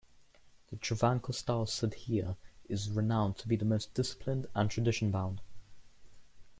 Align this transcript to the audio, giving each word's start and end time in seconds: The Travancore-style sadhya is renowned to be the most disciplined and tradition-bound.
The 0.71 0.77
Travancore-style 0.77 1.67
sadhya 1.67 2.35
is 2.67 2.89
renowned 2.89 3.37
to 3.37 3.47
be 3.47 3.55
the 3.55 3.65
most 3.65 3.93
disciplined 3.93 4.47
and 4.55 4.67
tradition-bound. 4.67 5.41